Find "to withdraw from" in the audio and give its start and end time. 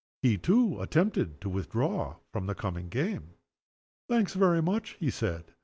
1.41-2.47